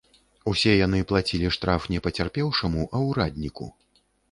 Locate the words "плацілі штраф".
1.11-1.85